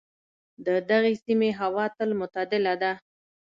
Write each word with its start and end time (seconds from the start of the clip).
د 0.65 0.67
دغې 0.89 1.13
سیمې 1.25 1.51
هوا 1.59 1.85
تل 1.97 2.09
معتدله 2.19 2.73
ده. 2.81 2.91